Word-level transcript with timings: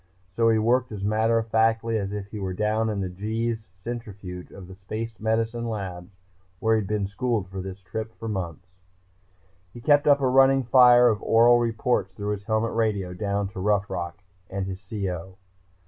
So 0.31 0.49
he 0.49 0.57
worked 0.57 0.91
as 0.91 1.03
matter 1.03 1.37
of 1.37 1.49
factly 1.49 1.95
as 1.99 2.11
if 2.11 2.25
he 2.29 2.39
were 2.39 2.55
down 2.55 2.89
in 2.89 3.01
the 3.01 3.53
Gs 3.53 3.67
Centrifuge 3.75 4.49
of 4.49 4.67
the 4.67 4.73
Space 4.73 5.19
Medicine 5.19 5.69
Labs 5.69 6.09
where 6.59 6.73
he 6.75 6.81
had 6.81 6.87
been 6.87 7.05
schooled 7.05 7.47
for 7.49 7.61
this 7.61 7.81
trip 7.81 8.11
for 8.17 8.27
months. 8.27 8.65
He 9.71 9.79
kept 9.79 10.07
up 10.07 10.19
a 10.19 10.27
running 10.27 10.63
fire 10.63 11.07
of 11.07 11.21
oral 11.21 11.59
reports 11.59 12.11
through 12.15 12.31
his 12.31 12.45
helmet 12.45 12.73
radio, 12.73 13.13
down 13.13 13.49
to 13.49 13.59
Rough 13.59 13.91
Rock 13.91 14.17
and 14.49 14.65
his 14.65 14.81
CO. 14.89 15.37